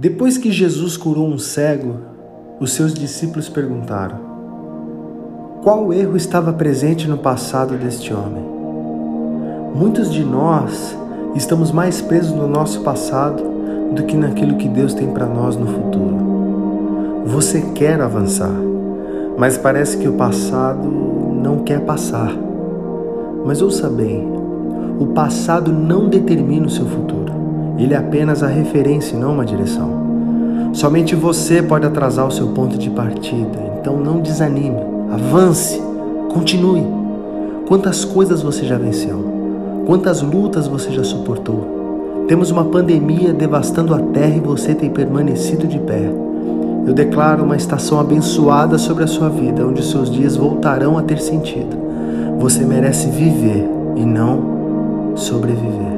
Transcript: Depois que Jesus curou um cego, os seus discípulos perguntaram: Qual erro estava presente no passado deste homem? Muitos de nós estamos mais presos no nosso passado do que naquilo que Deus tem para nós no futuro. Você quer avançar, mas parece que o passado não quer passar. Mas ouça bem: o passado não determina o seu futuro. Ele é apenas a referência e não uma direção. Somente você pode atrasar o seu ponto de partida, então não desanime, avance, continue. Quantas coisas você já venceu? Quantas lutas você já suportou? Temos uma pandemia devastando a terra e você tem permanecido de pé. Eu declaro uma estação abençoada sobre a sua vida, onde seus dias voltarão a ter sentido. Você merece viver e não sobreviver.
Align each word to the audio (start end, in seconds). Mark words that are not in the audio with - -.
Depois 0.00 0.38
que 0.38 0.52
Jesus 0.52 0.96
curou 0.96 1.26
um 1.26 1.38
cego, 1.38 1.96
os 2.60 2.72
seus 2.72 2.94
discípulos 2.94 3.48
perguntaram: 3.48 4.16
Qual 5.64 5.92
erro 5.92 6.16
estava 6.16 6.52
presente 6.52 7.08
no 7.08 7.18
passado 7.18 7.76
deste 7.76 8.14
homem? 8.14 8.44
Muitos 9.74 10.12
de 10.12 10.22
nós 10.22 10.96
estamos 11.34 11.72
mais 11.72 12.00
presos 12.00 12.30
no 12.30 12.46
nosso 12.46 12.82
passado 12.82 13.42
do 13.92 14.04
que 14.04 14.16
naquilo 14.16 14.56
que 14.56 14.68
Deus 14.68 14.94
tem 14.94 15.08
para 15.08 15.26
nós 15.26 15.56
no 15.56 15.66
futuro. 15.66 16.16
Você 17.26 17.60
quer 17.74 18.00
avançar, 18.00 18.54
mas 19.36 19.58
parece 19.58 19.96
que 19.96 20.06
o 20.06 20.12
passado 20.12 20.88
não 20.88 21.64
quer 21.64 21.80
passar. 21.80 22.32
Mas 23.44 23.60
ouça 23.60 23.90
bem: 23.90 24.28
o 25.00 25.06
passado 25.06 25.72
não 25.72 26.08
determina 26.08 26.68
o 26.68 26.70
seu 26.70 26.86
futuro. 26.86 27.17
Ele 27.78 27.94
é 27.94 27.96
apenas 27.96 28.42
a 28.42 28.48
referência 28.48 29.14
e 29.14 29.18
não 29.18 29.32
uma 29.34 29.44
direção. 29.44 30.08
Somente 30.72 31.14
você 31.14 31.62
pode 31.62 31.86
atrasar 31.86 32.26
o 32.26 32.30
seu 32.30 32.48
ponto 32.48 32.76
de 32.76 32.90
partida, 32.90 33.58
então 33.80 33.96
não 33.96 34.20
desanime, 34.20 34.80
avance, 35.10 35.80
continue. 36.32 36.84
Quantas 37.66 38.04
coisas 38.04 38.42
você 38.42 38.64
já 38.66 38.76
venceu? 38.76 39.24
Quantas 39.86 40.20
lutas 40.20 40.66
você 40.66 40.90
já 40.90 41.04
suportou? 41.04 42.24
Temos 42.26 42.50
uma 42.50 42.64
pandemia 42.64 43.32
devastando 43.32 43.94
a 43.94 43.98
terra 43.98 44.36
e 44.36 44.40
você 44.40 44.74
tem 44.74 44.90
permanecido 44.90 45.66
de 45.66 45.78
pé. 45.78 46.10
Eu 46.86 46.92
declaro 46.92 47.44
uma 47.44 47.56
estação 47.56 47.98
abençoada 47.98 48.78
sobre 48.78 49.04
a 49.04 49.06
sua 49.06 49.28
vida, 49.28 49.66
onde 49.66 49.82
seus 49.82 50.10
dias 50.10 50.36
voltarão 50.36 50.98
a 50.98 51.02
ter 51.02 51.20
sentido. 51.20 51.76
Você 52.38 52.64
merece 52.64 53.08
viver 53.08 53.68
e 53.96 54.04
não 54.04 55.12
sobreviver. 55.14 55.97